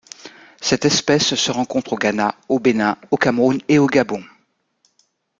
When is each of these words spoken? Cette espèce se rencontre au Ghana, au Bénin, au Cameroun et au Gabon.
Cette 0.61 0.85
espèce 0.85 1.35
se 1.35 1.51
rencontre 1.51 1.93
au 1.93 1.95
Ghana, 1.95 2.33
au 2.49 2.59
Bénin, 2.59 2.97
au 3.11 3.17
Cameroun 3.17 3.59
et 3.69 3.77
au 3.77 3.85
Gabon. 3.85 4.23